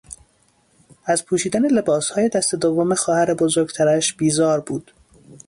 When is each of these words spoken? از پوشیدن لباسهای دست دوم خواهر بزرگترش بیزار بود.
از 1.05 1.25
پوشیدن 1.25 1.67
لباسهای 1.67 2.29
دست 2.29 2.55
دوم 2.55 2.95
خواهر 2.95 3.33
بزرگترش 3.33 4.13
بیزار 4.13 4.59
بود. 4.59 4.91